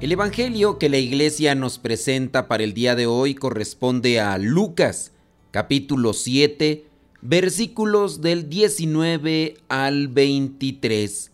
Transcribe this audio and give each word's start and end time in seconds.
El 0.00 0.12
Evangelio 0.12 0.78
que 0.78 0.88
la 0.88 0.98
iglesia 0.98 1.54
nos 1.54 1.78
presenta 1.78 2.48
para 2.48 2.64
el 2.64 2.74
día 2.74 2.94
de 2.94 3.06
hoy 3.06 3.34
corresponde 3.34 4.20
a 4.20 4.36
Lucas, 4.38 5.12
capítulo 5.50 6.12
7, 6.12 6.84
versículos 7.22 8.20
del 8.20 8.50
19 8.50 9.54
al 9.68 10.08
23. 10.08 11.30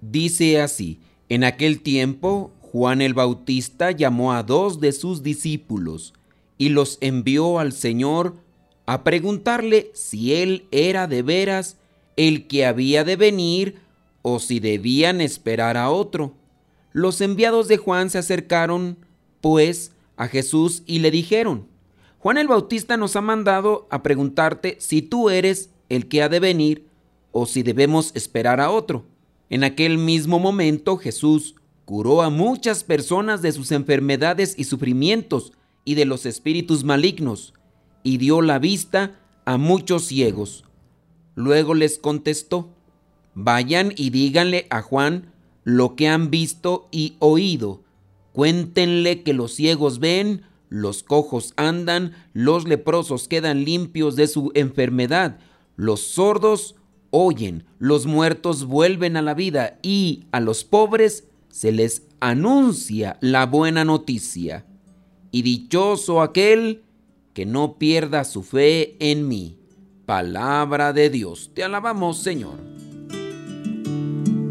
Dice 0.00 0.60
así, 0.60 1.00
en 1.28 1.44
aquel 1.44 1.80
tiempo 1.80 2.50
Juan 2.60 3.00
el 3.00 3.14
Bautista 3.14 3.92
llamó 3.92 4.32
a 4.32 4.42
dos 4.42 4.80
de 4.80 4.92
sus 4.92 5.22
discípulos 5.22 6.12
y 6.58 6.70
los 6.70 6.98
envió 7.00 7.58
al 7.58 7.72
Señor 7.72 8.34
a 8.86 9.04
preguntarle 9.04 9.92
si 9.94 10.34
él 10.34 10.66
era 10.72 11.06
de 11.06 11.22
veras 11.22 11.78
el 12.16 12.48
que 12.48 12.66
había 12.66 13.04
de 13.04 13.16
venir 13.16 13.76
o 14.22 14.40
si 14.40 14.58
debían 14.60 15.20
esperar 15.20 15.76
a 15.76 15.90
otro. 15.90 16.34
Los 16.92 17.20
enviados 17.20 17.68
de 17.68 17.76
Juan 17.76 18.10
se 18.10 18.18
acercaron, 18.18 18.98
pues, 19.40 19.92
a 20.16 20.28
Jesús 20.28 20.82
y 20.86 20.98
le 20.98 21.10
dijeron, 21.10 21.66
Juan 22.18 22.36
el 22.36 22.48
Bautista 22.48 22.96
nos 22.96 23.16
ha 23.16 23.22
mandado 23.22 23.86
a 23.90 24.02
preguntarte 24.02 24.76
si 24.78 25.00
tú 25.00 25.30
eres 25.30 25.70
el 25.88 26.08
que 26.08 26.22
ha 26.22 26.28
de 26.28 26.40
venir 26.40 26.86
o 27.32 27.46
si 27.46 27.62
debemos 27.62 28.12
esperar 28.14 28.60
a 28.60 28.70
otro. 28.70 29.06
En 29.48 29.64
aquel 29.64 29.96
mismo 29.96 30.38
momento 30.38 30.98
Jesús 30.98 31.54
curó 31.86 32.22
a 32.22 32.30
muchas 32.30 32.84
personas 32.84 33.40
de 33.40 33.52
sus 33.52 33.72
enfermedades 33.72 34.54
y 34.58 34.64
sufrimientos 34.64 35.52
y 35.84 35.94
de 35.94 36.04
los 36.04 36.26
espíritus 36.26 36.84
malignos, 36.84 37.54
y 38.02 38.18
dio 38.18 38.42
la 38.42 38.58
vista 38.58 39.18
a 39.44 39.56
muchos 39.56 40.04
ciegos. 40.04 40.64
Luego 41.34 41.74
les 41.74 41.98
contestó, 41.98 42.68
vayan 43.34 43.92
y 43.96 44.10
díganle 44.10 44.66
a 44.70 44.82
Juan 44.82 45.32
lo 45.64 45.96
que 45.96 46.08
han 46.08 46.30
visto 46.30 46.88
y 46.90 47.16
oído. 47.18 47.82
Cuéntenle 48.32 49.22
que 49.22 49.32
los 49.34 49.54
ciegos 49.54 49.98
ven, 49.98 50.42
los 50.68 51.02
cojos 51.02 51.52
andan, 51.56 52.12
los 52.32 52.66
leprosos 52.66 53.28
quedan 53.28 53.64
limpios 53.64 54.16
de 54.16 54.28
su 54.28 54.52
enfermedad, 54.54 55.38
los 55.76 56.00
sordos 56.00 56.76
oyen, 57.10 57.64
los 57.78 58.06
muertos 58.06 58.64
vuelven 58.66 59.16
a 59.16 59.22
la 59.22 59.34
vida 59.34 59.78
y 59.82 60.26
a 60.30 60.40
los 60.40 60.64
pobres 60.64 61.24
se 61.48 61.72
les 61.72 62.02
anuncia 62.20 63.18
la 63.20 63.46
buena 63.46 63.84
noticia. 63.84 64.64
Y 65.32 65.42
dichoso 65.42 66.22
aquel 66.22 66.82
que 67.34 67.46
no 67.46 67.78
pierda 67.78 68.24
su 68.24 68.42
fe 68.42 68.96
en 68.98 69.28
mí. 69.28 69.58
Palabra 70.06 70.92
de 70.92 71.08
Dios. 71.08 71.50
Te 71.54 71.62
alabamos, 71.62 72.18
Señor 72.18 72.79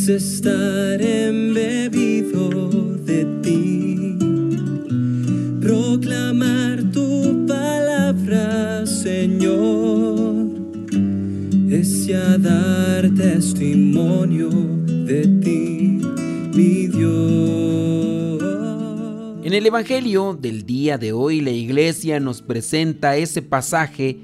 es 0.00 0.08
estar 0.08 1.02
embebido 1.02 2.48
de 3.04 3.26
ti, 3.42 4.16
proclamar 5.60 6.90
tu 6.90 7.44
palabra, 7.46 8.86
Señor, 8.86 10.46
es 11.68 12.06
ya 12.06 12.38
dar 12.38 13.10
testimonio 13.10 14.48
de 15.04 15.26
ti, 15.42 16.00
mi 16.54 16.86
Dios. 16.86 18.42
En 19.44 19.52
el 19.52 19.66
Evangelio 19.66 20.32
del 20.40 20.64
día 20.64 20.96
de 20.96 21.12
hoy 21.12 21.42
la 21.42 21.50
iglesia 21.50 22.20
nos 22.20 22.40
presenta 22.40 23.18
ese 23.18 23.42
pasaje 23.42 24.16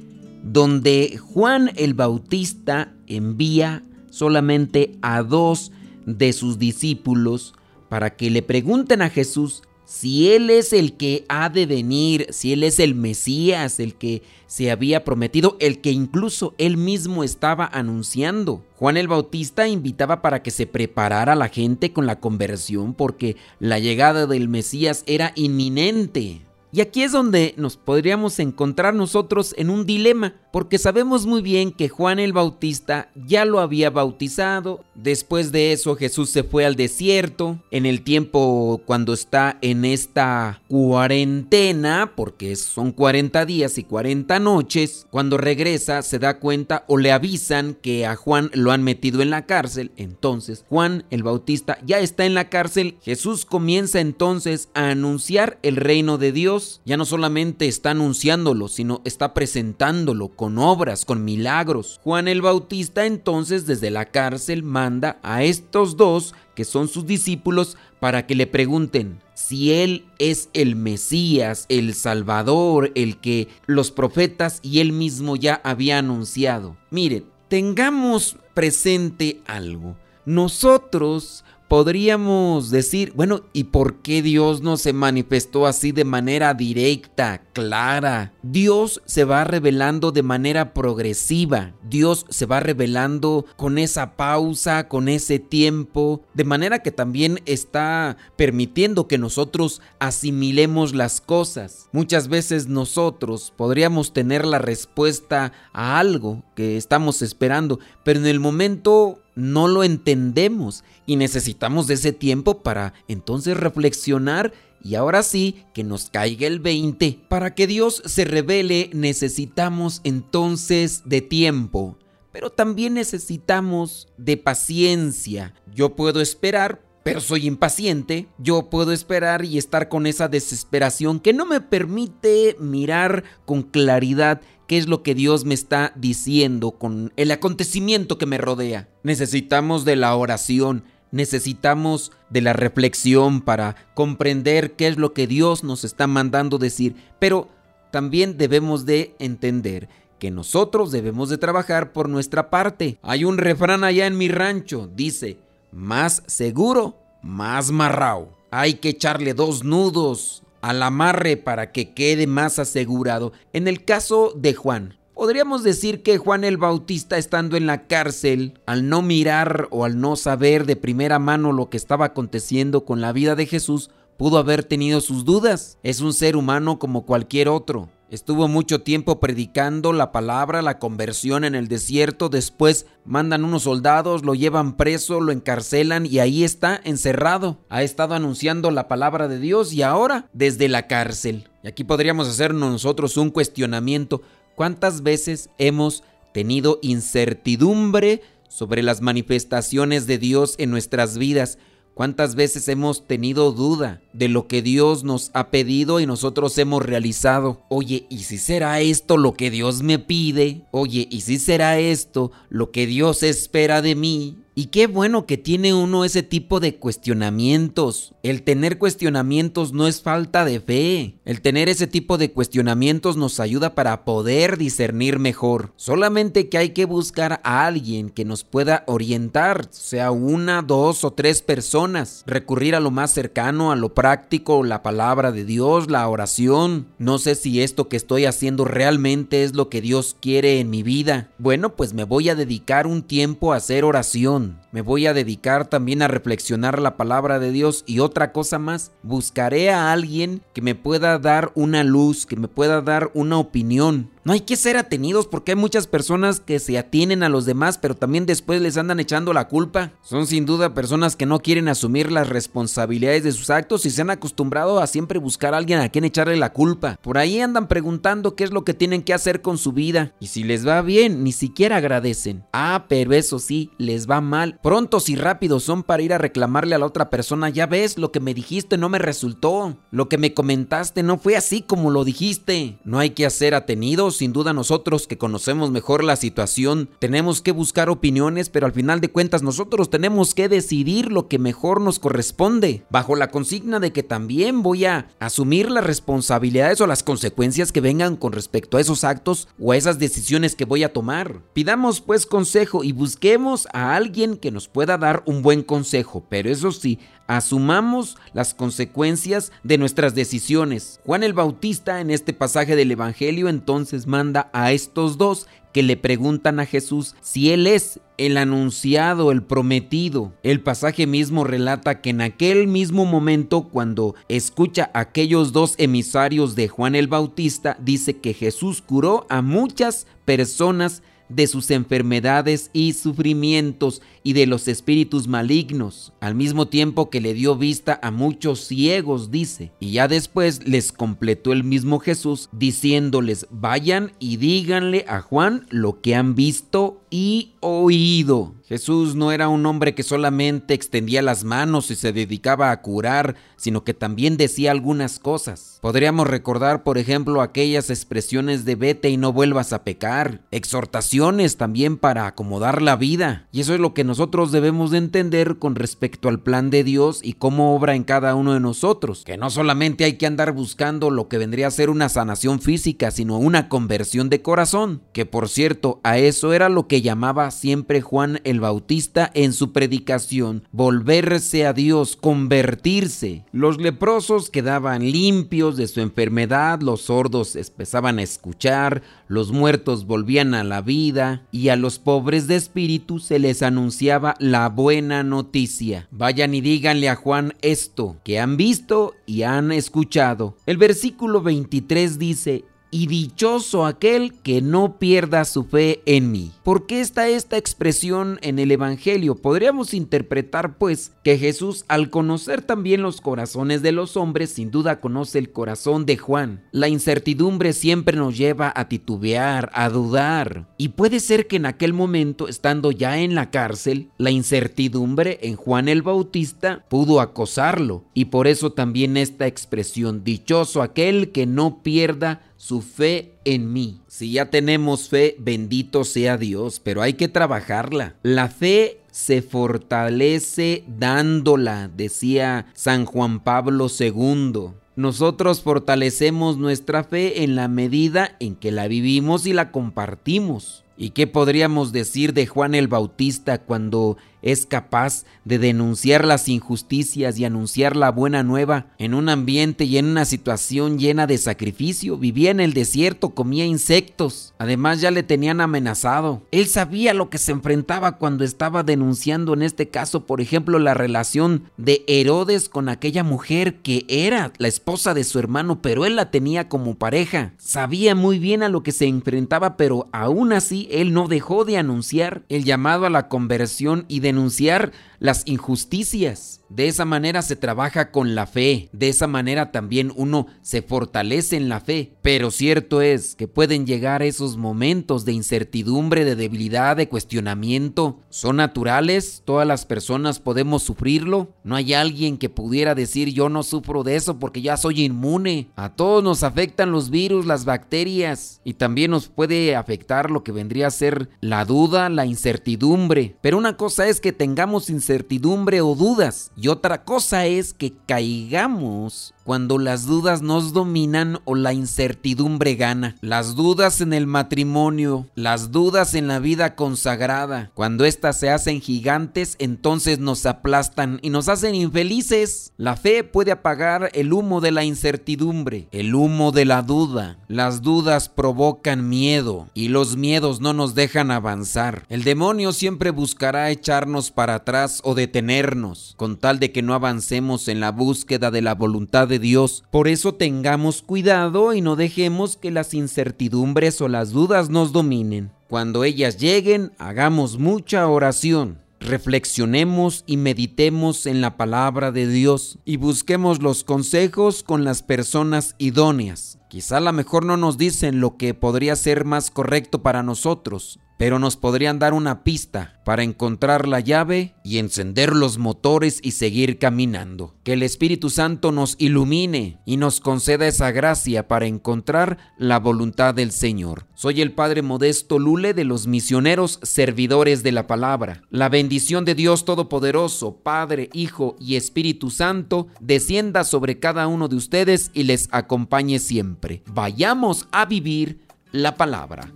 donde 0.43 1.19
Juan 1.19 1.71
el 1.77 1.93
Bautista 1.93 2.95
envía 3.07 3.83
solamente 4.17 4.97
a 5.03 5.23
dos 5.23 5.73
de 6.07 6.33
sus 6.33 6.59
discípulos 6.59 7.55
para 7.89 8.17
que 8.17 8.31
le 8.31 8.43
pregunten 8.43 9.03
a 9.03 9.11
Jesús 9.11 9.63
si 9.85 10.33
Él 10.33 10.51
es 10.51 10.73
el 10.73 10.97
que 10.97 11.25
ha 11.29 11.49
de 11.49 11.65
venir, 11.65 12.27
si 12.31 12.53
Él 12.53 12.65
es 12.65 12.81
el 12.81 12.97
Mesías, 12.97 13.79
el 13.79 13.95
que 13.95 14.23
se 14.49 14.73
había 14.73 15.05
prometido, 15.05 15.57
el 15.61 15.81
que 15.81 15.93
incluso 15.93 16.55
Él 16.59 16.77
mismo 16.77 17.23
estaba 17.23 17.67
anunciando. 17.73 18.65
Juan 18.77 18.97
el 18.97 19.07
Bautista 19.07 19.69
invitaba 19.69 20.23
para 20.23 20.43
que 20.43 20.51
se 20.51 20.67
preparara 20.67 21.37
la 21.37 21.49
gente 21.49 21.93
con 21.93 22.07
la 22.07 22.19
conversión 22.19 22.95
porque 22.95 23.37
la 23.61 23.79
llegada 23.79 24.27
del 24.27 24.49
Mesías 24.49 25.05
era 25.07 25.33
inminente. 25.37 26.43
Y 26.73 26.81
aquí 26.81 27.05
es 27.05 27.13
donde 27.13 27.55
nos 27.57 27.77
podríamos 27.77 28.39
encontrar 28.41 28.93
nosotros 28.93 29.55
en 29.57 29.71
un 29.71 29.87
dilema, 29.87 30.35
porque 30.57 30.79
sabemos 30.79 31.27
muy 31.27 31.43
bien 31.43 31.71
que 31.71 31.91
Juan 31.91 32.19
el 32.19 32.33
Bautista 32.33 33.11
ya 33.15 33.45
lo 33.45 33.61
había 33.61 33.91
bautizado, 33.91 34.87
después 34.95 35.53
de 35.53 35.73
eso 35.73 35.97
Jesús 35.97 36.31
se 36.31 36.45
fue 36.45 36.65
al 36.65 36.77
desierto, 36.77 37.59
en 37.71 37.85
el 37.85 38.01
tiempo 38.01 38.81
cuando 38.87 39.13
está 39.13 39.59
en 39.61 39.85
esta 39.85 40.63
cuarentena, 40.67 42.13
porque 42.17 42.57
son 42.57 42.93
40 42.93 43.45
días 43.45 43.77
y 43.77 43.85
40 43.85 44.39
noches, 44.39 45.07
cuando 45.11 45.37
regresa 45.37 46.01
se 46.01 46.19
da 46.19 46.39
cuenta 46.39 46.87
o 46.87 46.97
le 46.97 47.13
avisan 47.13 47.75
que 47.75 48.07
a 48.07 48.17
Juan 48.17 48.51
lo 48.55 48.73
han 48.73 48.83
metido 48.83 49.21
en 49.21 49.29
la 49.29 49.45
cárcel, 49.45 49.91
entonces 49.99 50.65
Juan 50.71 51.05
el 51.11 51.23
Bautista 51.23 51.77
ya 51.85 51.99
está 51.99 52.25
en 52.25 52.33
la 52.33 52.49
cárcel, 52.49 52.97
Jesús 53.03 53.45
comienza 53.45 54.01
entonces 54.01 54.71
a 54.73 54.89
anunciar 54.89 55.59
el 55.63 55.77
reino 55.77 56.17
de 56.17 56.33
Dios, 56.33 56.81
ya 56.87 56.97
no 56.97 57.05
solamente 57.05 57.69
está 57.69 57.91
anunciándolo, 57.91 58.69
sino 58.69 59.03
está 59.05 59.35
presentándolo 59.35 60.29
con 60.29 60.46
obras, 60.59 61.05
con 61.05 61.25
milagros. 61.25 62.01
Juan 62.03 62.29
el 62.29 62.43
Bautista 62.43 63.07
entonces 63.07 63.67
desde 63.67 63.91
la 63.91 64.07
cárcel 64.07 64.63
manda 64.63 65.19
a 65.23 65.43
estos 65.43 65.97
dos, 65.97 66.35
que 66.55 66.65
son 66.65 66.89
sus 66.89 67.07
discípulos, 67.07 67.77
para 68.01 68.27
que 68.27 68.35
le 68.35 68.47
pregunten 68.47 69.21
si 69.35 69.73
él 69.73 70.05
es 70.19 70.49
el 70.55 70.77
Mesías, 70.77 71.67
el 71.69 71.95
Salvador, 71.95 72.93
el 72.95 73.19
que 73.19 73.49
los 73.67 73.91
profetas 73.91 74.61
y 74.63 74.81
él 74.81 74.93
mismo 74.93 75.37
ya 75.37 75.61
había 75.65 75.99
anunciado. 75.99 76.77
Miren, 76.91 77.25
tengamos 77.49 78.37
presente 78.55 79.43
algo. 79.47 79.97
Nosotros 80.25 81.45
podríamos 81.69 82.71
decir, 82.71 83.13
bueno, 83.15 83.43
¿y 83.53 83.65
por 83.65 83.97
qué 83.97 84.23
Dios 84.23 84.63
no 84.63 84.77
se 84.77 84.93
manifestó 84.93 85.67
así 85.67 85.93
de 85.93 86.05
manera 86.05 86.55
directa, 86.55 87.43
clara? 87.53 88.33
Dios 88.43 89.03
se 89.05 89.25
va 89.25 89.45
revelando 89.45 90.13
de 90.13 90.23
manera 90.23 90.73
progresiva, 90.73 91.73
Dios 91.89 92.27
se 92.29 92.47
va 92.47 92.61
revelando 92.61 93.47
con 93.57 93.79
esa 93.79 94.17
pausa, 94.17 94.89
con 94.89 95.09
ese 95.09 95.39
tiempo, 95.39 96.23
de 96.35 96.45
manera 96.45 96.81
que 96.81 96.91
también 96.91 97.41
está 97.47 98.17
permitiendo 98.37 99.09
que 99.09 99.19
nosotros 99.19 99.81
asimilemos 99.99 100.95
las 100.95 101.21
cosas. 101.21 101.89
Muchas 101.93 102.29
veces 102.29 102.69
nosotros 102.69 103.53
podríamos 103.57 104.13
tener 104.13 104.45
la 104.45 104.59
respuesta 104.59 105.53
a 105.73 105.99
algo 105.99 106.43
que 106.55 106.77
estamos 106.77 107.23
esperando, 107.23 107.81
pero 108.05 108.21
en 108.21 108.27
el 108.27 108.41
momento 108.41 109.21
no 109.37 109.69
lo 109.69 109.85
entendemos 109.85 110.83
y 111.07 111.15
necesitamos 111.15 111.87
de 111.87 111.95
ese 111.95 112.13
tiempo 112.13 112.63
para 112.63 112.95
entonces 113.07 113.57
reflexionar 113.57 114.53
y 114.83 114.97
ahora 114.97 115.23
sí 115.23 115.65
que 115.75 115.85
nos 115.85 116.11
caiga 116.11 116.47
el 116.47 116.59
20. 116.59 117.21
Para 117.29 117.55
que 117.55 117.67
Dios 117.67 118.03
se 118.05 118.25
revele 118.25 118.91
necesitamos 118.93 120.01
entonces 120.03 121.03
de 121.05 121.21
tiempo, 121.21 121.97
pero 122.33 122.51
también 122.51 122.95
necesitamos 122.95 124.09
de 124.17 124.37
paciencia. 124.37 125.55
Yo 125.73 125.95
puedo 125.95 126.21
esperar 126.21 126.87
pero 127.07 127.21
soy 127.21 127.47
impaciente. 127.47 128.27
Yo 128.37 128.69
puedo 128.69 128.91
esperar 128.91 129.45
y 129.45 129.59
estar 129.59 129.89
con 129.89 130.09
esa 130.09 130.27
desesperación 130.27 131.21
que 131.21 131.33
no 131.33 131.47
me 131.47 131.61
permite 131.61 132.57
mirar 132.59 133.23
con 133.45 133.63
claridad 133.63 134.41
qué 134.67 134.79
es 134.79 134.89
lo 134.89 135.03
que 135.03 135.15
Dios 135.15 135.45
me 135.45 135.55
está 135.55 135.93
diciendo 135.97 136.73
con 136.73 137.13
el 137.17 137.31
acontecimiento 137.31 138.19
que 138.19 138.27
me 138.27 138.39
rodea. 138.39 138.89
Necesitamos 139.03 139.85
de 139.85 139.97
la 139.97 140.15
oración, 140.17 140.85
necesitamos 141.11 142.13
de 142.31 142.41
la 142.41 142.53
reflexión 142.53 143.41
para 143.41 143.77
comprender 143.95 144.73
qué 144.73 144.89
es 144.89 144.97
lo 144.97 145.13
que 145.13 145.27
Dios 145.27 145.65
nos 145.65 145.85
está 145.85 146.07
mandando 146.07 146.59
decir, 146.59 146.97
pero 147.19 147.49
también 147.91 148.37
debemos 148.37 148.85
de 148.85 149.15
entender 149.19 149.89
que 150.19 150.31
nosotros 150.31 150.91
debemos 150.93 151.29
de 151.29 151.39
trabajar 151.39 151.93
por 151.93 152.09
nuestra 152.09 152.51
parte. 152.51 152.99
Hay 153.03 153.25
un 153.25 153.39
refrán 153.39 153.85
allá 153.85 154.07
en 154.07 154.19
mi 154.19 154.29
rancho, 154.29 154.91
dice, 154.95 155.39
más 155.73 156.23
seguro, 156.27 156.97
más 157.23 157.71
marrao. 157.71 158.35
Hay 158.51 158.75
que 158.75 158.91
echarle 158.91 159.35
dos 159.35 159.65
nudos 159.65 160.43
al 160.61 160.83
amarre 160.83 161.37
para 161.37 161.73
que 161.73 161.93
quede 161.93 162.27
más 162.27 162.59
asegurado. 162.59 163.33
En 163.53 163.69
el 163.69 163.85
caso 163.85 164.33
de 164.37 164.55
Juan, 164.55 164.99
podríamos 165.15 165.63
decir 165.63 166.03
que 166.03 166.19
Juan 166.19 166.45
el 166.45 166.57
Bautista 166.57 167.19
estando 167.19 167.57
en 167.57 167.67
la 167.67 167.87
cárcel, 167.87 168.61
al 168.67 168.89
no 168.89 169.03
mirar 169.03 169.69
o 169.71 169.85
al 169.85 170.01
no 170.01 170.17
saber 170.17 170.67
de 170.67 170.77
primera 170.77 171.19
mano 171.19 171.53
lo 171.53 171.71
que 171.71 171.77
estaba 171.77 172.07
aconteciendo 172.07 172.85
con 172.85 173.01
la 173.01 173.13
vida 173.13 173.35
de 173.35 173.47
Jesús, 173.47 173.91
pudo 174.17 174.39
haber 174.39 174.65
tenido 174.65 175.01
sus 175.01 175.25
dudas. 175.25 175.79
Es 175.83 176.01
un 176.01 176.13
ser 176.13 176.37
humano 176.37 176.79
como 176.79 177.07
cualquier 177.07 177.49
otro. 177.49 177.89
Estuvo 178.09 178.47
mucho 178.47 178.83
tiempo 178.83 179.19
predicando 179.19 179.93
la 179.93 180.13
palabra, 180.13 180.63
la 180.63 180.79
conversión 180.79 181.43
en 181.43 181.57
el 181.57 181.67
desierto, 181.67 182.29
después 182.29 182.87
mandan 183.05 183.45
unos 183.45 183.65
soldados, 183.65 184.25
lo 184.25 184.37
llevan 184.37 184.77
preso, 184.77 185.21
lo 185.21 185.33
encarcelan 185.33 186.07
y 186.07 186.21
ahí 186.21 186.45
está 186.45 186.81
encerrado. 186.85 187.59
Ha 187.69 187.83
estado 187.83 188.15
anunciando 188.15 188.71
la 188.71 188.87
palabra 188.87 189.27
de 189.27 189.41
Dios 189.41 189.73
y 189.73 189.83
ahora 189.83 190.29
desde 190.33 190.69
la 190.69 190.87
cárcel. 190.87 191.49
Y 191.65 191.69
aquí 191.69 191.83
podríamos 191.83 192.29
hacernos 192.29 192.71
nosotros 192.71 193.17
un 193.17 193.31
cuestionamiento. 193.31 194.23
¿Cuántas 194.55 195.03
veces 195.03 195.51
hemos 195.59 196.05
tenido 196.33 196.79
incertidumbre 196.83 198.23
sobre 198.49 198.85
las 198.85 199.01
manifestaciones 199.01 200.07
de 200.07 200.19
Dios 200.19 200.55
en 200.59 200.71
nuestras 200.71 201.19
vidas? 201.19 201.59
¿Cuántas 201.97 202.35
veces 202.35 202.69
hemos 202.69 203.07
tenido 203.07 203.53
duda 203.53 204.03
de 204.13 204.29
lo 204.29 204.49
que 204.49 204.61
Dios 204.61 205.03
nos 205.03 205.31
ha 205.33 205.51
pedido 205.51 205.99
y 205.99 206.05
nosotros 206.05 206.59
hemos 206.59 206.85
realizado? 206.85 207.63
Oye, 207.71 208.05
¿y 208.11 208.19
si 208.25 208.37
será 208.37 208.83
esto 208.83 209.17
lo 209.17 209.33
que 209.33 209.51
Dios 209.51 209.81
me 209.81 209.99
pide? 209.99 210.67
Oye, 210.73 211.09
¿y 211.11 211.23
si 211.23 211.39
será 211.39 211.79
esto 211.79 212.33
lo 212.51 212.71
que 212.71 212.87
Dios 212.87 213.23
espera 213.23 213.81
de 213.81 213.95
mí? 213.95 214.37
Y 214.59 214.69
qué 214.69 214.87
bueno 214.87 215.27
que 215.27 215.37
tiene 215.37 215.75
uno 215.75 216.07
ese 216.07 216.23
tipo 216.23 216.61
de 216.61 216.77
cuestionamientos. 216.77 218.15
El 218.23 218.43
tener 218.43 218.79
cuestionamientos 218.79 219.75
no 219.75 219.87
es 219.87 220.01
falta 220.01 220.47
de 220.47 220.61
fe. 220.61 221.19
El 221.27 221.43
tener 221.43 221.69
ese 221.69 221.87
tipo 221.87 222.17
de 222.17 222.33
cuestionamientos 222.33 223.19
nos 223.19 223.39
ayuda 223.39 223.75
para 223.75 224.07
poder 224.07 224.57
discernir 224.57 225.19
mejor. 225.19 225.75
Solamente 225.77 226.49
que 226.49 226.57
hay 226.57 226.71
que 226.71 226.87
buscar 226.87 227.43
a 227.45 227.67
alguien 227.67 228.09
que 228.09 228.25
nos 228.25 228.45
pueda 228.45 228.83
orientar, 228.87 229.69
sea 229.73 230.11
una, 230.11 230.63
dos 230.63 231.05
o 231.05 231.13
tres 231.13 231.43
personas. 231.43 232.25
Recurrir 232.27 232.75
a 232.77 232.81
lo 232.81 232.91
más 232.91 233.11
cercano, 233.11 233.73
a 233.73 233.77
lo 233.77 233.93
práctico, 233.93 234.65
la 234.65 234.83
palabra 234.83 235.33
de 235.33 235.45
Dios, 235.45 235.91
la 235.91 236.09
oración. 236.09 236.87
No 236.99 237.19
sé 237.19 237.35
si 237.35 237.61
esto 237.61 237.91
que 237.91 237.99
estoy 237.99 238.25
haciendo 238.25 238.65
realmente 238.65 239.45
es 239.45 239.55
lo 239.55 239.69
que 239.69 239.83
Dios 239.83 240.17
quiere 240.19 240.61
en 240.61 240.71
mi 240.71 240.83
vida. 240.83 241.29
Bueno, 241.37 241.77
pues 241.77 241.93
me 241.93 242.05
voy 242.05 242.31
a 242.31 242.35
dedicar 242.35 242.87
un 242.87 243.03
tiempo 243.03 243.53
a 243.53 243.57
hacer 243.57 243.85
oración 243.85 244.46
me 244.73 244.83
voy 244.83 245.07
a 245.07 245.15
dedicar 245.15 245.67
también 245.67 246.03
a 246.03 246.09
reflexionar 246.09 246.81
la 246.81 246.97
palabra 246.97 247.39
de 247.39 247.53
Dios 247.53 247.85
y 247.87 248.01
otra 248.01 248.33
cosa 248.33 248.59
más, 248.59 248.93
buscaré 249.03 249.71
a 249.71 249.93
alguien 249.93 250.43
que 250.53 250.63
me 250.63 250.75
pueda 250.75 251.19
dar 251.19 251.53
una 251.55 251.85
luz, 251.85 252.27
que 252.27 252.37
me 252.37 252.49
pueda 252.49 252.81
dar 252.83 253.11
una 253.15 253.39
opinión. 253.39 254.11
No 254.27 254.33
hay 254.33 254.41
que 254.41 254.57
ser 254.57 254.77
atenidos 254.77 255.29
porque 255.29 255.53
hay 255.53 255.57
muchas 255.57 255.87
personas 255.87 256.41
que 256.41 256.59
se 256.59 256.77
atienen 256.77 257.23
a 257.23 257.29
los 257.29 257.47
demás, 257.47 257.79
pero 257.79 257.95
también 257.95 258.27
después 258.27 258.61
les 258.61 258.77
andan 258.77 258.99
echando 258.99 259.33
la 259.33 259.47
culpa. 259.47 259.93
Son 260.03 260.27
sin 260.27 260.47
duda 260.47 260.75
personas 260.75 261.15
que 261.15 261.27
no 261.27 261.39
quieren 261.39 261.69
asumir 261.69 262.11
las 262.11 262.29
responsabilidades 262.29 263.23
de 263.23 263.31
sus 263.31 263.51
actos 263.51 263.87
y 263.87 263.91
se 263.91 264.03
han 264.03 264.11
acostumbrado 264.11 264.81
a 264.81 264.89
siempre 264.89 265.21
buscar 265.21 265.55
a 265.55 265.59
alguien 265.59 265.79
a 265.79 265.91
quien 265.91 266.05
echarle 266.05 266.35
la 266.35 266.53
culpa. 266.53 266.99
Por 267.03 267.19
ahí 267.19 267.41
andan 267.41 267.69
preguntando 267.69 268.35
qué 268.35 268.43
es 268.43 268.51
lo 268.51 268.65
que 268.65 268.75
tienen 268.75 269.05
que 269.05 269.15
hacer 269.15 269.43
con 269.43 269.59
su 269.59 269.71
vida. 269.71 270.13
Y 270.19 270.27
si 270.27 270.43
les 270.43 270.67
va 270.67 270.83
bien, 270.83 271.23
ni 271.23 271.31
siquiera 271.31 271.77
agradecen. 271.77 272.43
Ah, 272.53 272.87
pero 272.89 273.13
eso 273.13 273.39
sí, 273.39 273.71
les 273.79 274.11
va 274.11 274.21
mal. 274.21 274.59
Prontos 274.61 275.09
y 275.09 275.15
rápidos 275.15 275.63
son 275.63 275.85
para 275.85 276.03
ir 276.03 276.13
a 276.13 276.19
reclamarle 276.19 276.75
a 276.75 276.79
la 276.79 276.87
otra 276.87 277.11
persona, 277.11 277.49
ya 277.49 277.67
ves, 277.67 277.97
lo 277.97 278.11
que 278.11 278.19
me 278.19 278.35
dijiste 278.35 278.77
no 278.77 278.89
me 278.89 278.99
resultó. 278.99 279.77
Lo 279.93 280.09
que 280.09 280.19
me 280.19 280.35
comentaste 280.35 281.05
no 281.05 281.17
fue 281.17 281.37
así 281.37 281.63
como 281.63 281.91
lo 281.91 282.03
dijiste. 282.03 282.81
No 282.83 282.99
hay 282.99 283.11
que 283.11 283.25
hacer 283.25 283.55
atenidos 283.55 284.16
sin 284.17 284.33
duda 284.33 284.53
nosotros 284.53 285.07
que 285.07 285.19
conocemos 285.19 285.71
mejor 285.71 286.05
la 286.05 286.17
situación, 286.17 286.89
tenemos 286.99 287.43
que 287.43 287.53
buscar 287.53 287.89
opiniones, 287.89 288.49
pero 288.49 288.67
al 288.67 288.73
final 288.73 289.01
de 289.01 289.11
cuentas 289.11 289.43
nosotros 289.43 289.91
tenemos 289.91 290.35
que 290.35 290.49
decidir 290.49 291.13
lo 291.13 291.29
que 291.29 291.39
mejor 291.39 291.81
nos 291.81 291.99
corresponde, 291.99 292.85
bajo 292.91 293.17
la 293.17 293.29
consigna 293.29 293.81
de 293.81 293.93
que 293.93 294.03
también 294.03 294.63
voy 294.63 294.85
a 294.85 295.09
asumir 295.19 295.71
las 295.71 295.85
responsabilidades 295.85 296.81
o 296.81 296.87
las 296.87 297.03
consecuencias 297.03 297.73
que 297.73 297.81
vengan 297.81 298.17
con 298.17 298.33
respecto 298.33 298.77
a 298.77 298.81
esos 298.81 299.05
actos 299.05 299.49
o 299.59 299.73
a 299.73 299.77
esas 299.77 299.99
decisiones 299.99 300.55
que 300.55 300.65
voy 300.65 300.85
a 300.85 300.93
tomar. 300.93 301.43
Pidamos 301.53 302.01
pues 302.01 302.27
consejo 302.27 302.85
y 302.85 302.93
busquemos 302.93 303.69
a 303.73 303.95
alguien 303.95 304.37
que 304.37 304.51
nos 304.51 304.69
pueda 304.69 304.99
dar 304.99 305.23
un 305.27 305.43
buen 305.43 305.63
consejo, 305.63 306.25
pero 306.29 306.51
eso 306.51 306.73
sí, 306.73 306.99
asumamos 307.27 308.17
las 308.33 308.55
consecuencias 308.55 309.53
de 309.63 309.79
nuestras 309.79 310.15
decisiones. 310.15 311.01
Juan 311.05 311.23
el 311.23 311.33
Bautista 311.33 312.01
en 312.01 312.11
este 312.11 312.33
pasaje 312.33 312.77
del 312.77 312.91
Evangelio 312.91 313.49
entonces 313.49 314.06
manda 314.07 314.49
a 314.53 314.73
estos 314.73 315.19
dos 315.19 315.47
que 315.73 315.83
le 315.83 315.99
preguntan 315.99 316.59
a 316.59 316.65
Jesús 316.65 317.15
si 317.21 317.51
Él 317.51 317.67
es 317.67 318.01
el 318.17 318.39
anunciado, 318.39 319.31
el 319.31 319.43
prometido. 319.43 320.33
El 320.43 320.63
pasaje 320.63 321.07
mismo 321.07 321.45
relata 321.45 322.01
que 322.01 322.11
en 322.11 322.23
aquel 322.23 322.67
mismo 322.67 323.05
momento, 323.05 323.65
cuando 323.65 324.15
escucha 324.29 324.91
a 324.95 325.01
aquellos 325.01 325.53
dos 325.53 325.75
emisarios 325.77 326.55
de 326.55 326.69
Juan 326.69 326.95
el 326.95 327.09
Bautista, 327.09 327.77
dice 327.79 328.17
que 328.17 328.33
Jesús 328.33 328.81
curó 328.81 329.27
a 329.29 329.43
muchas 329.43 330.07
personas 330.25 331.03
de 331.29 331.47
sus 331.47 331.71
enfermedades 331.71 332.71
y 332.73 332.93
sufrimientos 332.93 334.03
y 334.23 334.33
de 334.33 334.47
los 334.47 334.69
espíritus 334.69 335.29
malignos, 335.29 336.13
al 336.21 336.35
mismo 336.35 336.69
tiempo 336.69 337.11
que 337.11 337.21
le 337.21 337.35
dio 337.35 337.57
vista 337.57 337.99
a 338.03 338.11
muchos 338.11 338.61
ciegos, 338.61 339.31
dice. 339.31 339.73
Y 339.81 339.93
ya 339.93 340.09
después 340.09 340.67
les 340.67 340.93
completó 340.93 341.53
el 341.53 341.65
mismo 341.65 341.99
Jesús 341.99 342.49
diciéndoles, 342.53 343.47
vayan 343.51 344.13
y 344.19 344.37
díganle 344.37 345.05
a 345.09 345.21
Juan 345.21 345.67
lo 345.71 346.01
que 346.01 346.15
han 346.15 346.35
visto 346.35 347.03
y 347.11 347.55
oído. 347.61 348.55
Jesús 348.69 349.15
no 349.15 349.31
era 349.31 349.49
un 349.49 349.65
hombre 349.65 349.95
que 349.95 350.03
solamente 350.03 350.75
extendía 350.75 351.23
las 351.23 351.45
manos 351.45 351.93
y 351.93 351.95
se 351.95 352.13
dedicaba 352.13 352.73
a 352.73 352.83
curar, 352.83 353.37
sino 353.57 353.85
que 353.85 353.95
también 353.95 354.37
decía 354.37 354.73
algunas 354.73 355.21
cosas. 355.21 355.79
Podríamos 355.81 356.27
recordar, 356.27 356.83
por 356.83 356.99
ejemplo, 356.99 357.43
aquellas 357.43 357.91
expresiones 357.91 358.65
de 358.65 358.75
vete 358.75 359.09
y 359.09 359.19
no 359.19 359.33
vuelvas 359.33 359.73
a 359.73 359.85
pecar, 359.85 360.41
exhortaciones 360.51 361.57
también 361.57 361.97
para 361.97 362.27
acomodar 362.27 362.83
la 362.83 362.97
vida. 362.97 363.47
Y 363.53 363.61
eso 363.61 363.73
es 363.73 363.79
lo 363.79 363.95
que 363.95 364.03
nosotros 364.03 364.51
debemos 364.51 364.91
de 364.91 364.99
entender 364.99 365.59
con 365.59 365.77
respecto 365.77 366.29
al 366.29 366.41
plan 366.41 366.69
de 366.71 366.83
Dios 366.83 367.21
y 367.23 367.35
cómo 367.35 367.77
obra 367.77 367.95
en 367.95 368.03
cada 368.03 368.35
uno 368.35 368.53
de 368.53 368.61
nosotros. 368.61 369.23
Que 369.25 369.37
no 369.37 369.49
solamente 369.49 370.03
hay 370.03 370.15
que 370.15 370.27
andar 370.27 370.51
buscando 370.51 371.11
lo 371.11 371.29
que 371.29 371.39
vendría 371.39 371.69
a 371.69 371.71
ser 371.71 371.89
una 371.89 372.09
sanación 372.09 372.61
física, 372.61 373.13
sino 373.13 373.39
una 373.39 373.69
conversión 373.69 374.29
de 374.29 374.43
corazón. 374.43 375.03
Que 375.13 375.25
por 375.25 375.49
cierto, 375.49 376.01
a 376.03 376.19
eso 376.19 376.53
era 376.53 376.69
lo 376.69 376.89
que 376.89 376.96
llamaba 377.03 377.51
siempre 377.51 378.01
Juan 378.01 378.41
el 378.45 378.61
Bautista 378.61 379.31
en 379.35 379.53
su 379.53 379.73
predicación, 379.73 380.65
volverse 380.73 381.67
a 381.67 381.73
Dios, 381.73 382.17
convertirse. 382.17 383.45
Los 383.53 383.81
leprosos 383.81 384.51
quedaban 384.51 385.11
limpios 385.11 385.77
de 385.77 385.89
su 385.89 386.01
enfermedad, 386.01 386.81
los 386.81 387.03
sordos 387.03 387.57
empezaban 387.57 388.19
a 388.19 388.23
escuchar, 388.23 389.03
los 389.29 389.53
muertos 389.53 390.07
volvían 390.07 390.55
a 390.55 390.65
la 390.65 390.81
vida 390.81 391.47
y 391.51 391.69
a 391.69 391.77
los 391.77 391.99
pobres 391.99 392.47
de 392.47 392.57
espíritu 392.57 393.19
se 393.19 393.39
les 393.39 393.63
anunciaba 393.63 394.35
la 394.39 394.69
buena 394.69 395.23
noticia. 395.23 396.09
Vayan 396.11 396.55
y 396.55 396.61
díganle 396.61 397.09
a 397.09 397.17
Juan 397.17 397.55
esto 397.63 398.17
que 398.25 398.39
han 398.39 398.57
visto 398.57 399.15
y 399.27 399.43
han 399.43 399.73
escuchado. 399.73 400.57
El 400.67 400.77
versículo 400.77 401.43
23 401.43 402.19
dice, 402.19 402.65
y 402.91 403.07
dichoso 403.07 403.85
aquel 403.85 404.33
que 404.33 404.63
no 404.63 404.99
pierda 404.99 405.45
su 405.45 405.65
fe 405.65 406.03
en 406.07 406.31
mí. 406.31 406.53
¿Por 406.63 406.87
qué 406.87 407.01
está 407.01 407.29
esta 407.29 407.57
expresión 407.57 408.39
en 408.43 408.59
el 408.59 408.71
Evangelio? 408.71 409.37
Podríamos 409.37 409.95
interpretar 409.95 410.79
pues 410.79 411.13
que 411.23 411.39
Jesús 411.39 411.85
al 411.89 412.11
conocer 412.11 412.63
también 412.63 413.03
los 413.03 413.21
corazones 413.21 413.83
de 413.83 413.93
los 413.93 414.17
hombres 414.17 414.51
sin 414.51 414.71
duda 414.71 415.01
conoce 415.01 415.39
el 415.39 415.53
corazón 415.53 416.07
de 416.07 416.17
Juan. 416.17 416.65
La 416.73 416.89
incertidumbre 416.89 417.73
siempre 417.73 418.17
nos 418.17 418.37
lleva 418.37 418.73
a 418.75 418.89
titubear, 418.89 419.71
a 419.75 419.89
dudar 419.89 420.69
y 420.79 420.89
puede 420.89 421.21
ser 421.21 421.47
que 421.47 421.57
en 421.57 421.67
aquel 421.67 421.93
momento 421.93 422.49
estando 422.49 422.91
ya 422.93 423.19
en 423.19 423.35
la 423.35 423.51
cárcel 423.51 424.11
la 424.19 424.31
incertidumbre 424.31 425.39
en 425.43 425.57
Juan 425.57 425.89
el 425.89 426.03
Bautista 426.03 426.85
pudo 426.89 427.21
acosarlo 427.21 428.05
y 428.15 428.27
por 428.27 428.47
eso 428.47 428.73
también 428.73 429.17
esta 429.17 429.47
expresión 429.47 430.25
dichoso 430.25 430.83
aquel 430.83 431.33
que 431.33 431.47
no 431.47 431.83
pierda 431.83 432.43
su 432.57 432.83
fe 432.83 433.33
en 433.45 433.73
mí. 433.73 434.01
Si 434.09 434.33
ya 434.33 434.51
tenemos 434.51 435.09
fe, 435.09 435.37
bendito 435.39 436.05
sea 436.05 436.37
Dios, 436.37 436.81
pero 436.83 437.03
hay 437.03 437.15
que 437.15 437.29
trabajarla. 437.29 438.17
La 438.23 438.49
fe 438.49 439.01
se 439.11 439.43
fortalece 439.43 440.85
dándola, 440.87 441.89
decía 441.89 442.67
San 442.75 443.05
Juan 443.07 443.41
Pablo 443.41 443.89
II. 443.89 444.73
Nosotros 444.97 445.63
fortalecemos 445.63 446.57
nuestra 446.57 447.05
fe 447.05 447.43
en 447.43 447.55
la 447.55 447.69
medida 447.69 448.37
en 448.41 448.57
que 448.57 448.73
la 448.73 448.89
vivimos 448.89 449.47
y 449.47 449.53
la 449.53 449.71
compartimos. 449.71 450.85
¿Y 450.99 451.11
qué 451.11 451.27
podríamos 451.27 451.93
decir 451.93 452.33
de 452.33 452.47
Juan 452.47 452.75
el 452.75 452.89
Bautista 452.89 453.59
cuando 453.59 454.17
es 454.47 454.65
capaz 454.65 455.25
de 455.45 455.59
denunciar 455.59 456.25
las 456.25 456.49
injusticias 456.49 457.37
y 457.37 457.45
anunciar 457.45 457.97
la 457.97 458.13
buena 458.13 458.45
nueva 458.45 458.87
en 458.97 459.13
un 459.13 459.29
ambiente 459.29 459.85
y 459.85 459.99
en 459.99 460.07
una 460.07 460.25
situación 460.25 461.01
llena 461.01 461.27
de 461.27 461.37
sacrificio. 461.37 462.17
Vivía 462.17 462.53
en 462.53 462.61
el 462.61 462.73
desierto, 462.73 463.31
comía 463.31 463.65
insectos. 463.65 464.55
Además 464.59 465.01
ya 465.01 465.11
le 465.11 465.25
tenían 465.25 465.61
amenazado. 465.61 466.43
Él 466.53 466.67
sabía 466.69 467.13
lo 467.13 467.29
que 467.29 467.39
se 467.39 467.51
enfrentaba 467.51 468.19
cuando 468.19 468.45
estaba 468.45 468.85
denunciando 468.85 469.53
en 469.53 469.63
este 469.63 469.89
caso, 469.89 470.27
por 470.27 470.41
ejemplo, 470.41 470.79
la 470.79 470.95
relación 470.95 471.65
de 471.77 472.05
Herodes 472.07 472.69
con 472.69 472.89
aquella 472.89 473.25
mujer 473.25 473.83
que 473.83 474.05
era 474.09 474.53
la 474.59 474.69
esposa 474.69 475.13
de 475.13 475.25
su 475.25 475.41
hermano, 475.41 475.83
pero 475.83 476.07
él 476.07 476.15
la 476.15 476.31
tenía 476.31 476.69
como 476.69 476.95
pareja. 476.95 477.53
Sabía 477.59 478.15
muy 478.15 478.39
bien 478.39 478.63
a 478.63 478.69
lo 478.69 478.85
que 478.85 478.93
se 478.93 479.07
enfrentaba, 479.07 479.77
pero 479.77 480.07
aún 480.13 480.53
así 480.53 480.87
él 480.93 481.13
no 481.13 481.27
dejó 481.27 481.65
de 481.65 481.79
anunciar 481.79 482.45
el 482.49 482.63
llamado 482.63 483.07
a 483.07 483.11
la 483.11 483.27
conversión 483.27 484.05
y 484.07 484.21
de 484.21 484.36
denunciar 484.37 484.93
las 485.19 485.43
injusticias. 485.47 486.61
De 486.69 486.89
esa 486.89 487.05
manera 487.05 487.43
se 487.43 487.55
trabaja 487.55 488.11
con 488.11 488.35
la 488.35 488.47
fe, 488.47 488.89
de 488.93 489.09
esa 489.09 489.29
manera 489.29 489.71
también 489.71 490.13
uno 490.17 490.49
se 490.63 490.83
fortalece 490.83 491.57
en 491.57 491.69
la 491.69 491.79
fe. 491.81 492.13
Pero 492.23 492.51
cierto 492.51 493.03
es 493.03 493.37
que 493.37 493.47
pueden 493.47 493.87
llegar 493.87 494.23
esos 494.23 494.57
momentos 494.57 495.25
de 495.25 495.33
incertidumbre, 495.33 496.25
de 496.25 496.35
debilidad, 496.35 496.97
de 496.97 497.09
cuestionamiento. 497.09 498.19
Son 498.31 498.57
naturales, 498.57 499.43
todas 499.45 499.67
las 499.67 499.87
personas 499.87 500.41
podemos 500.41 500.83
sufrirlo. 500.83 501.55
No 501.63 501.77
hay 501.77 501.95
alguien 501.95 502.37
que 502.37 502.49
pudiera 502.49 502.97
decir 502.97 503.33
yo 503.33 503.49
no 503.49 503.63
sufro 503.63 504.03
de 504.03 504.17
eso 504.17 504.41
porque 504.41 504.61
ya 504.61 504.77
soy 504.77 505.05
inmune. 505.05 505.71
A 505.77 505.95
todos 505.95 506.25
nos 506.25 506.43
afectan 506.43 506.91
los 506.91 507.11
virus, 507.11 507.47
las 507.47 507.65
bacterias 507.65 508.61
y 508.65 508.75
también 508.75 509.13
nos 509.13 509.29
puede 509.29 509.77
afectar 509.77 510.33
lo 510.33 510.43
que 510.43 510.51
vendría 510.51 510.89
a 510.89 510.91
ser 510.91 511.31
la 511.41 511.65
duda, 511.65 512.09
la 512.09 512.27
incertidumbre. 512.27 513.37
Pero 513.41 513.57
una 513.57 513.77
cosa 513.77 514.09
es 514.09 514.21
que 514.21 514.26
tengamos 514.33 514.91
incertidumbre 514.91 515.81
o 515.81 515.95
dudas. 515.95 516.51
Y 516.57 516.69
otra 516.69 517.05
cosa 517.05 517.47
es 517.47 517.73
que 517.73 517.93
caigamos 518.07 519.35
cuando 519.47 519.79
las 519.79 520.07
dudas 520.07 520.43
nos 520.43 520.73
dominan 520.73 521.39
o 521.45 521.55
la 521.55 521.73
incertidumbre 521.73 522.75
gana. 522.75 523.15
Las 523.21 523.55
dudas 523.55 524.01
en 524.01 524.13
el 524.13 524.27
matrimonio, 524.27 525.29
las 525.37 525.71
dudas 525.71 526.15
en 526.15 526.27
la 526.27 526.41
vida 526.41 526.75
consagrada, 526.75 527.71
cuando 527.75 528.05
éstas 528.05 528.41
se 528.41 528.51
hacen 528.51 528.81
gigantes, 528.81 529.55
entonces 529.61 530.19
nos 530.19 530.47
aplastan 530.47 531.21
y 531.23 531.31
nos 531.31 531.49
hacen 531.49 531.77
infelices. 531.77 532.73
La 532.77 532.97
fe 532.97 533.23
puede 533.23 533.53
apagar 533.53 534.11
el 534.15 534.33
humo 534.33 534.61
de 534.61 534.73
la 534.73 534.83
incertidumbre, 534.83 535.87
el 535.93 536.17
humo 536.17 536.51
de 536.51 536.65
la 536.65 536.83
duda. 536.83 537.39
Las 537.47 537.83
dudas 537.83 538.29
provocan 538.29 539.09
miedo 539.09 539.69
y 539.75 539.89
los 539.89 540.17
miedos 540.17 540.61
no 540.61 540.73
nos 540.73 540.97
dejan 540.97 541.31
avanzar. 541.31 542.05
El 542.09 542.25
demonio 542.25 542.73
siempre 542.73 543.11
buscará 543.11 543.71
echarnos 543.71 544.33
para 544.33 544.57
atrás 544.57 545.01
o 545.05 545.15
detenernos, 545.15 546.15
con 546.17 546.37
tal 546.37 546.59
de 546.59 546.73
que 546.73 546.83
no 546.83 546.95
avancemos 546.95 547.69
en 547.69 547.79
la 547.79 547.93
búsqueda 547.93 548.51
de 548.51 548.63
la 548.63 548.75
voluntad 548.75 549.29
de 549.29 549.36
Dios. 549.39 549.85
Por 549.91 550.09
eso 550.09 550.35
tengamos 550.35 551.03
cuidado 551.03 551.75
y 551.75 551.81
no 551.81 551.97
dejemos 551.97 552.57
que 552.57 552.71
las 552.71 552.95
incertidumbres 552.95 554.01
o 554.01 554.09
las 554.09 554.31
dudas 554.31 554.71
nos 554.71 554.93
dominen. 554.93 555.51
Cuando 555.69 556.05
ellas 556.05 556.39
lleguen, 556.39 556.93
hagamos 556.99 557.59
mucha 557.59 558.07
oración. 558.09 558.79
Reflexionemos 559.01 560.25
y 560.27 560.37
meditemos 560.37 561.27
en 561.27 561.41
la 561.41 561.57
palabra 561.57 562.13
de 562.13 562.27
Dios 562.27 562.79
y 562.85 562.97
busquemos 562.97 563.63
los 563.63 563.85
consejos 563.85 564.63
con 564.63 564.85
las 564.85 565.03
personas 565.03 565.75
idóneas. 565.79 566.59
Quizá 566.69 566.97
a 566.97 567.01
lo 567.01 567.13
mejor 567.13 567.45
no 567.45 567.57
nos 567.57 567.79
dicen 567.79 568.21
lo 568.21 568.37
que 568.37 568.53
podría 568.55 568.97
ser 568.97 569.25
más 569.25 569.51
correcto 569.51 570.03
para 570.03 570.23
nosotros, 570.23 570.99
pero 571.17 571.39
nos 571.39 571.57
podrían 571.57 571.99
dar 571.99 572.13
una 572.13 572.45
pista 572.45 573.01
para 573.07 573.23
encontrar 573.23 573.87
la 573.87 574.01
llave 574.01 574.57
y 574.65 574.79
encender 574.79 575.33
los 575.33 575.59
motores 575.59 576.19
y 576.23 576.33
seguir 576.33 576.79
caminando. 576.79 577.55
Que 577.63 577.75
el 577.75 577.85
Espíritu 577.85 578.31
Santo 578.31 578.73
nos 578.73 578.97
ilumine 578.99 579.81
y 579.87 579.97
nos 579.97 580.19
conceda 580.21 580.67
esa 580.67 580.91
gracia 580.91 581.47
para 581.47 581.67
encontrar 581.67 582.39
la 582.59 582.81
voluntad 582.81 583.33
del 583.33 583.53
Señor. 583.53 584.07
Soy 584.15 584.41
el 584.41 584.53
Padre 584.53 584.83
Modesto 584.83 585.39
Lule 585.39 585.73
de 585.73 585.85
los 585.85 586.09
misioneros 586.09 586.81
servidores 586.83 587.63
de 587.63 587.71
la 587.71 587.87
palabra. 587.87 588.43
La 588.51 588.69
bendición 588.69 589.25
de 589.25 589.37
Dios 589.37 589.65
Todopoderoso, 589.65 590.57
Padre, 590.57 591.09
Hijo 591.13 591.55
y 591.61 591.77
Espíritu 591.77 592.31
Santo, 592.31 592.89
descienda 593.01 593.63
sobre 593.63 594.01
cada 594.01 594.27
uno 594.27 594.49
de 594.49 594.57
ustedes 594.57 595.13
y 595.15 595.23
les 595.23 595.49
acompañe 595.53 596.19
siempre. 596.57 596.83
Vayamos 596.87 597.69
a 597.71 597.85
vivir 597.85 598.41
la 598.73 598.97
palabra. 598.97 599.49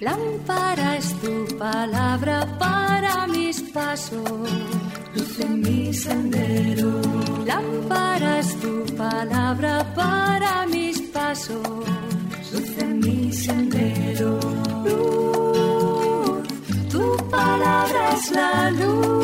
Lámpara 0.00 0.96
es 0.96 1.14
tu 1.20 1.56
palabra 1.56 2.46
para 2.58 3.26
mis 3.26 3.62
pasos, 3.72 4.30
luz 5.14 5.40
en 5.40 5.60
mi 5.60 5.94
sendero. 5.94 7.00
Lámpara 7.46 8.40
es 8.40 8.60
tu 8.60 8.84
palabra 8.96 9.84
para 9.94 10.66
mis 10.66 11.00
pasos, 11.12 11.66
luz 12.52 12.78
en 12.78 12.98
mi 13.00 13.32
sendero. 13.32 14.38
Luz, 14.84 16.48
tu 16.90 17.16
palabra 17.30 18.14
es 18.14 18.30
la 18.30 18.70
luz. 18.70 19.23